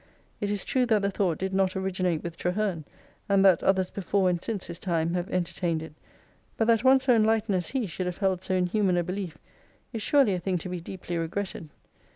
It 0.39 0.49
is 0.49 0.65
true 0.65 0.87
that 0.87 1.03
the 1.03 1.11
thought 1.11 1.37
did 1.37 1.53
not 1.53 1.75
originate 1.75 2.23
with 2.23 2.35
Traherne, 2.35 2.85
and 3.29 3.45
that 3.45 3.61
others 3.61 3.91
before 3.91 4.31
and 4.31 4.41
since 4.41 4.65
his 4.65 4.79
time 4.79 5.13
have 5.13 5.29
entertained 5.29 5.83
it; 5.83 5.93
but 6.57 6.65
that 6.65 6.83
one 6.83 6.97
so 6.99 7.13
enlightened 7.15 7.55
as 7.57 7.67
he 7.69 7.85
should 7.85 8.07
have 8.07 8.17
held 8.17 8.41
so 8.41 8.55
inhuman 8.55 8.97
a 8.97 9.03
belief 9.03 9.37
is 9.93 10.01
surely 10.01 10.33
a 10.33 10.39
thing 10.39 10.57
to 10.57 10.69
be 10.69 10.81
deeply 10.81 11.19
regretted. 11.19 11.69